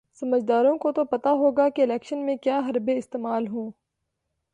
[0.19, 3.71] سمجھداروں کو تو پتا ہوگا کہ الیکشن میں کیا حربے استعمال ہوں۔